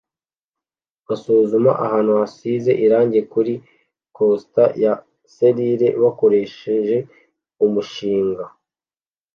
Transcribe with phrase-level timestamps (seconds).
[1.07, 3.53] basuzuma ahantu hasize irangi kuri
[4.15, 4.93] cluster ya
[5.33, 6.97] selile bakoresheje
[7.65, 8.45] umushinga